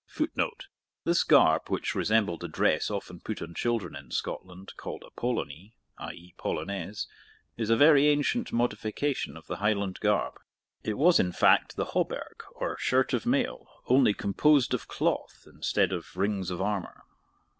[0.07, 0.65] [Footnote:
[1.03, 5.75] This garb, which resembled the dress often put on children in Scotland, called a polonie
[5.99, 6.11] (i.
[6.13, 6.33] e.
[6.39, 7.05] polonaise),
[7.55, 10.39] is a very ancient modification of the Highland garb.
[10.83, 15.91] It was, in fact, the hauberk or shirt of mail, only composed of cloth instead
[15.91, 17.03] of rings of armour.